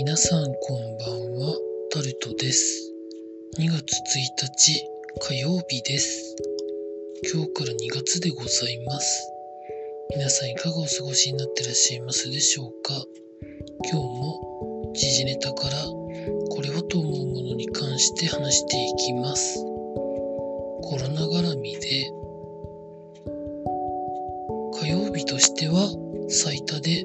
[0.00, 1.56] 皆さんこんばんは、
[1.90, 2.92] タルトです。
[3.58, 4.86] 2月1日
[5.18, 6.36] 火曜日です。
[7.34, 9.32] 今日から2月でございます。
[10.14, 12.94] 皆さんいかがお過ごしになってらっしゃいますでしょうか？
[13.90, 15.76] 今日も時事ネタから
[16.48, 19.58] これはと思うものに関して話していきます。
[19.58, 22.08] コロナ絡みで
[24.80, 25.90] 火曜日としては
[26.28, 27.04] 最多で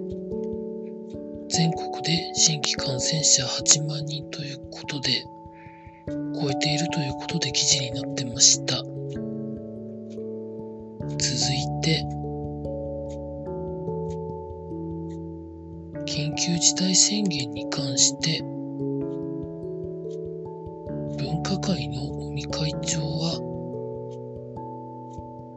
[1.56, 5.24] 全国で新規感染者8万人ということで
[6.08, 8.78] 超えているということで記事になってました。
[8.78, 8.90] 続
[11.14, 12.04] いて
[16.08, 18.42] 緊急事態宣言に関して
[21.24, 23.40] 分科会の尾身会長は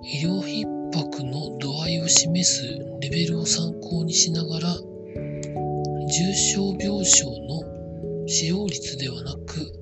[0.03, 2.67] 医療逼迫の度合いを示す
[3.01, 4.77] レベルを参考にしながら
[6.09, 9.73] 重症病床の使用率ではなく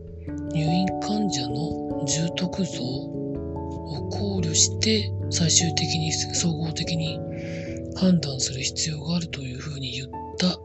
[0.52, 7.20] 入院患者の重篤増を考慮して最終的に総合的に
[7.96, 10.08] 判断する必要があるというふうに言っ
[10.38, 10.56] た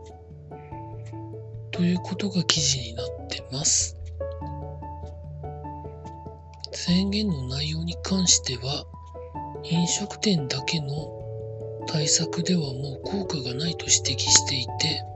[1.72, 3.98] ということが記事になってます。
[6.72, 8.86] 宣言の内容に関しては
[9.64, 10.88] 飲食店だけの
[11.88, 15.09] 対策ではもう効果がないと指摘していて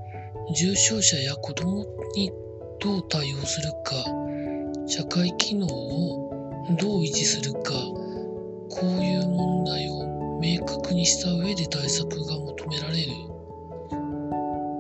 [0.51, 2.31] 重症者や子供に
[2.79, 3.95] どう対応するか
[4.87, 6.29] 社会機能を
[6.79, 7.71] どう維持するか
[8.69, 13.11] こういう問題を明確にした上で対策が求められる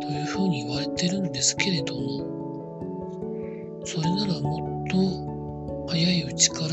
[0.01, 4.91] というふうに言われてるんですけれどもそれならもっ
[5.87, 6.67] と早いうちから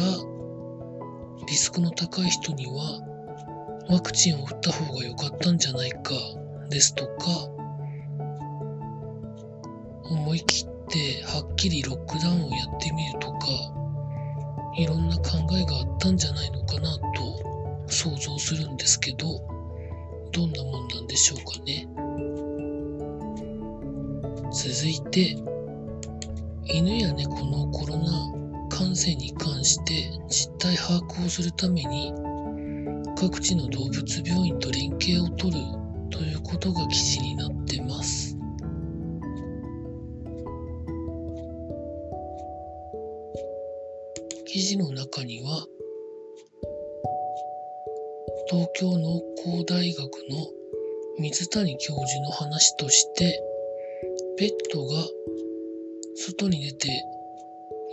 [1.46, 3.00] リスクの高い人には
[3.88, 6.12] ワクチンを打った方が良かったんじゃないか
[6.68, 7.59] ですとか
[10.31, 13.48] 思い切ってはっきりロックダウンをやってみるとか
[14.77, 19.27] いろんな考えがあったんじゃないのかなと想像するんですけど
[20.30, 21.89] どんなもんなんでしょうかね
[24.52, 25.36] 続いて
[26.64, 28.33] 犬や猫のコロナ
[28.69, 32.14] 感染に関して実態把握をするために
[33.19, 35.58] 各地の動物病院と連携を取る
[36.08, 38.30] ということが記事になってます。
[44.52, 45.64] 記事の中には
[48.50, 50.46] 東京農工大学の
[51.20, 53.40] 水谷教授の話として
[54.39, 55.05] ペットが
[56.16, 56.89] 外に出て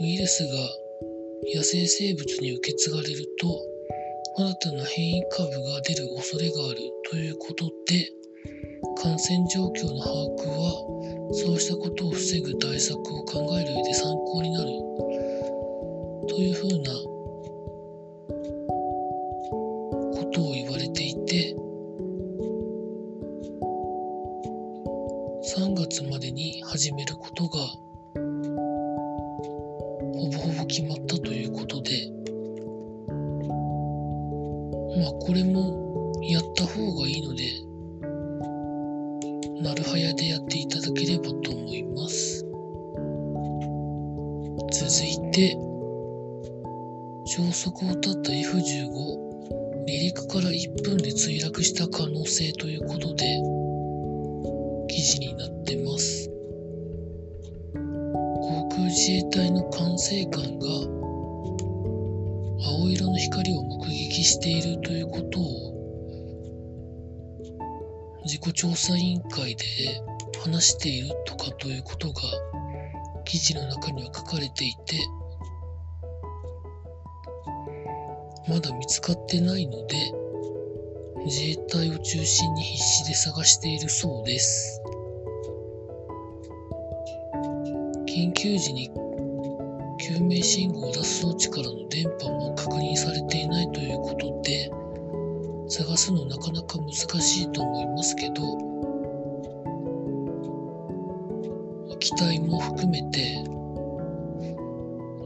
[0.02, 0.50] ウイルスが
[1.54, 3.62] 野生生物に受け継がれると
[4.38, 6.80] 新たな変異株が出る恐れがある
[7.12, 8.10] ということで
[9.04, 14.88] 感染状況の把握はそうしたことを防ぐ対策を考える上で参考になる。
[16.28, 16.92] というふうな
[20.20, 21.56] ことを言われていて
[25.58, 27.60] 3月までに始めることが
[30.14, 32.12] ほぼほぼ決まったということで
[35.00, 37.68] まあこれもやった方がいいので
[39.62, 42.48] なるはやでやっていただければと思います。
[44.72, 45.58] 続いて
[47.28, 48.88] 消息を絶った F15
[49.86, 53.26] 離陸から1分で墜落した可能性ということで
[54.88, 56.30] 記事になってます。
[57.74, 60.68] 航空自衛隊の管制官が
[62.80, 65.74] 青色の光を目撃しているということを
[68.24, 69.66] 自己調査委員会で
[70.42, 72.22] 話しているとかということが
[73.26, 74.98] 記事の中には書かれていて
[78.48, 79.96] まだ見つかってないので
[81.26, 84.82] 自衛隊を中心に必死で探しているそうです。
[88.08, 88.90] 緊急時に
[90.00, 94.72] 救命信号を出す装置からの電波も確認されていないということで
[95.70, 98.68] 探すのなかなか難しいと思いますけど
[102.00, 103.36] 機体も含めて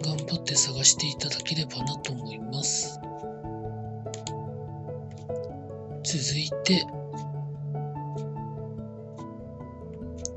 [0.04, 3.00] 頑張って探していただければなと思います。
[6.12, 6.86] 続いて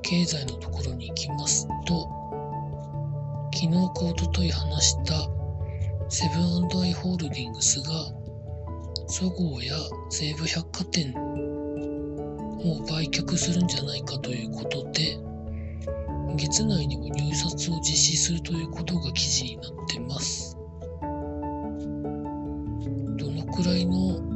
[0.03, 2.09] 経済のところに行きますと
[3.53, 5.29] 昨日か一昨日話した
[6.09, 7.89] セブンアイ・ホールディングスが
[9.09, 9.75] そごうや
[10.11, 15.19] 西武百貨店を売却するんじゃないかということで
[16.37, 20.57] 月内にも入札を実施するということが記事になってます。
[23.17, 24.34] どのくらいの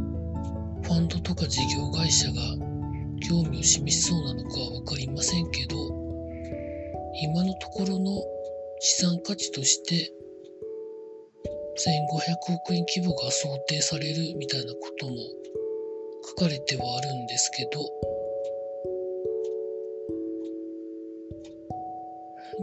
[0.88, 2.34] ファンドとか事業会社が
[3.28, 5.76] 興味を示しそうなのかは分かりませんけど
[7.22, 8.22] 今のところの
[8.80, 10.10] 資産価値として
[11.76, 15.16] 1500億円規模が想定されるみたいなことも
[16.30, 17.70] 書かれてはあるんですけど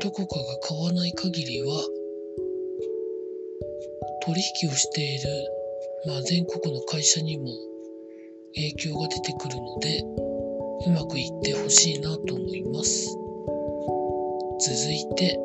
[0.02, 1.68] どこかが買わない限りは
[4.26, 5.30] 取引をしている、
[6.08, 7.46] まあ、全国の会社にも
[8.56, 10.04] 影響が出てくるので
[10.88, 13.18] うまくいってほしいなと思います。
[14.60, 15.38] 続いて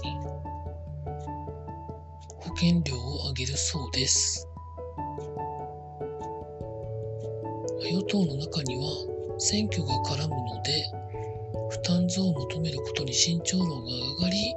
[2.41, 4.49] 保険料を上げるそうです。
[7.85, 10.91] 与党の中には選挙が絡むので
[11.71, 14.57] 負担増を求めることに慎重論が上がり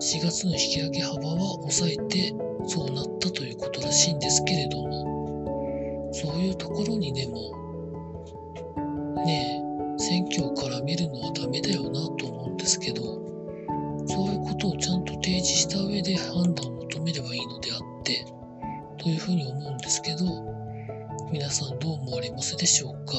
[0.00, 2.32] 4月の引き上げ幅は抑えて
[2.66, 7.59] そうなったということらしいんですけれどもそういうところにでも
[9.24, 9.62] ね
[9.98, 13.02] え選挙を絡めるのはダメだよなと思うんですけど
[14.06, 18.24] そういうことをちゃんと提示した上で判断を求めればいいのであって
[18.98, 20.24] というふうに思うんですけど
[21.30, 23.12] 皆さんどう思われますでしょうか？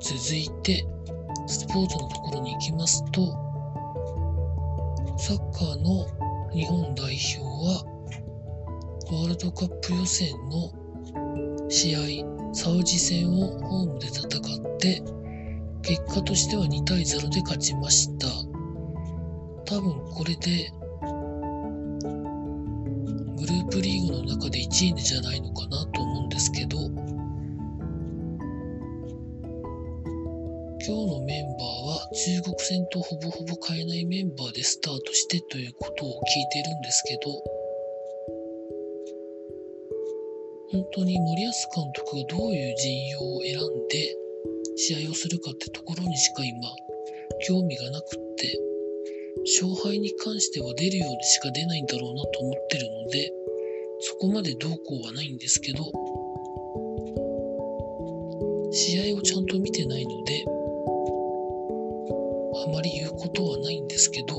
[0.00, 0.84] 続いて
[1.46, 3.32] スポーツのところに行きますと
[5.18, 6.06] サッカーの
[6.52, 7.84] 日本代表は
[9.12, 10.72] ワールドカップ予選の
[11.70, 12.00] 試合
[12.52, 15.02] サウジ戦をホームで戦って
[15.82, 18.26] 結果としては2対0で勝ちました。
[19.70, 20.72] 多分これで
[23.36, 26.90] グループリーグの中で1位じゃないのかなと思うんですけど今
[30.82, 37.59] 日のメンバーは中国戦とほぼほぼ変えないメンバーでスタートしてということを聞いてるんですけど
[40.72, 44.16] 本当に森保監督がどういう陣容を選んで
[44.76, 46.68] 試合をするかってところにしか今
[47.46, 48.70] 興味がなくって
[49.44, 53.32] 勝敗に関しては出るようにしか出ないんだろうなと思ってるので、
[54.00, 55.84] そこまでどうこうはないんですけど、
[58.72, 60.44] 試合をちゃんと見てないので、
[62.64, 64.36] あまり言うことはないんですけど、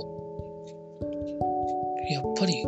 [2.12, 2.64] やっぱり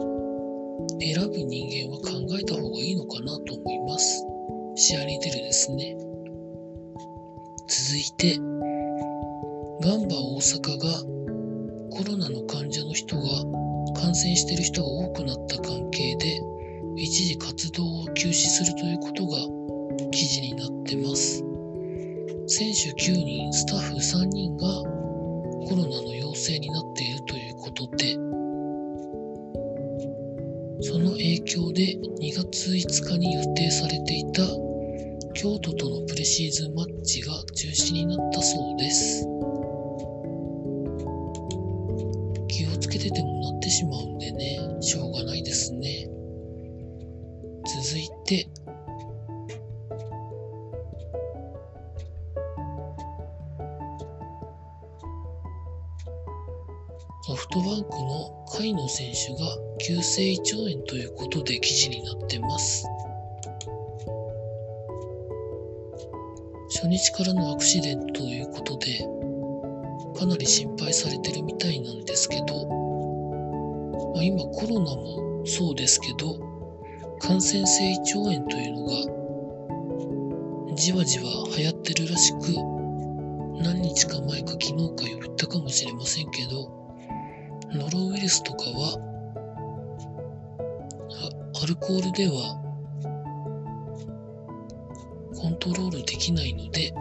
[1.04, 4.24] 選ぶ人間は考えた方がいいのかなと思います。
[4.76, 5.98] 試合に出るですね。
[7.68, 8.38] 続いて、
[9.82, 11.14] ガンバ大阪が
[11.96, 13.24] コロナの患者の人が
[14.02, 16.42] 感染している人が多くなった関係で
[16.96, 19.38] 一時活動を休止するということが
[20.12, 21.44] 記事になってます
[22.48, 24.68] 選手9人スタッフ3人が
[25.68, 28.18] コロナの陽性になっているということで
[31.46, 34.42] 響で2月5日に予定されていた
[35.34, 39.28] 京都とのプレシーズンマッチが中止になったそうです
[42.48, 42.94] 気をつけ。
[43.04, 46.08] ててもなってしまうんでね、しょうがないですね。
[47.84, 48.48] 続いて、
[58.72, 59.50] の選手が
[59.86, 62.88] 急性胃腸炎ということで記事になってます。
[66.70, 69.06] 初日からのアクシデントということで、
[70.18, 72.68] かなり心配されてるみたいなんですけど、
[74.14, 76.38] まあ、今コロナもそうですけど
[77.20, 78.86] 感染性胃腸炎というの
[80.70, 81.26] がじわじわ
[81.58, 82.54] 流行ってるらしく
[83.62, 86.83] 何日か前か昨日か言ったかもしれませんけど、
[87.76, 89.00] ノロウイルスとかは、
[91.62, 92.60] アルコールでは
[95.36, 96.94] コントロールできないので、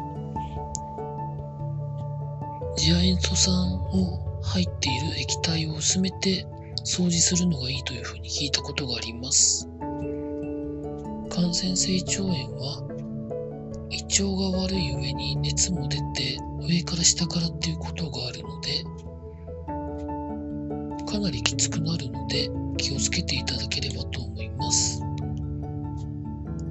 [2.76, 3.54] 次亜塩素酸
[3.92, 6.46] を入っている液体を薄めて
[6.86, 9.68] 掃除するのがいいというふうに聞いたことがあります。
[11.28, 12.82] 感染性腸炎は
[13.90, 18.84] 胃腸が悪い上に熱も出て上から下からっていうことがあるので
[21.12, 24.98] かなりきつくなるので気をつけていただければと思います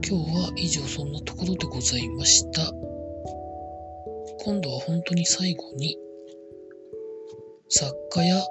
[0.03, 2.73] 今日は以上そんなところでございました
[4.43, 5.95] 今度は本当に最後に
[7.69, 8.41] 作家や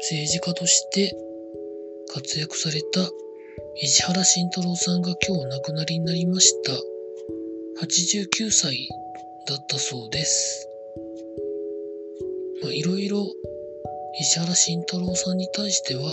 [0.00, 1.16] 政治家として
[2.12, 3.08] 活躍された
[3.76, 6.72] 石原慎太郎さんが今日お亡くなりになりました。
[7.82, 8.88] 89歳
[9.46, 10.68] だったそうです。
[12.64, 13.32] いろいろ
[14.18, 16.08] 石原慎太郎さんに対しては、ま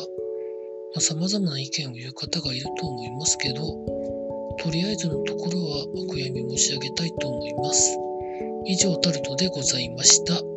[0.97, 3.63] あ、様々な意見を言う方がいると思いますけど、
[4.59, 7.97] とりあえずのところはお悔やみ申し上げたいと思います。
[8.65, 10.56] 以上タルトでございました。